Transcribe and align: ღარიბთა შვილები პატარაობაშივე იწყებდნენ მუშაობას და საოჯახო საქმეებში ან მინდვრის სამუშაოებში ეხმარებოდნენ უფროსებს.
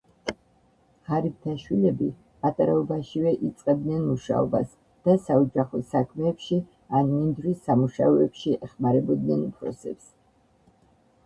ღარიბთა 1.09 1.51
შვილები 1.63 2.07
პატარაობაშივე 2.45 3.33
იწყებდნენ 3.49 4.01
მუშაობას 4.07 4.73
და 5.09 5.15
საოჯახო 5.27 5.83
საქმეებში 5.93 6.59
ან 7.01 7.13
მინდვრის 7.19 7.61
სამუშაოებში 7.69 8.57
ეხმარებოდნენ 8.71 9.45
უფროსებს. 9.53 10.11